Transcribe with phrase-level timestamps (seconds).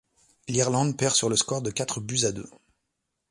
[0.47, 2.49] L'Irlande perd sur le score de quatre buts à deux.